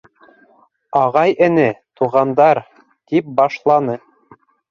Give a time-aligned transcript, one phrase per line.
[1.01, 1.67] —Ағай-эне,
[2.01, 2.63] туғандар,—
[3.13, 3.99] тип башланы.